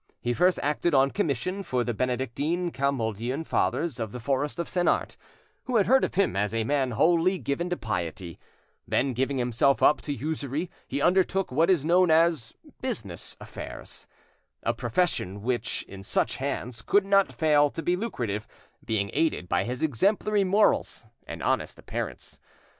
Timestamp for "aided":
19.13-19.47